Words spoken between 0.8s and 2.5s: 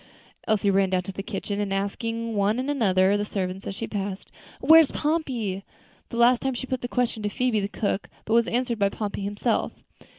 down to the kitchen, asking of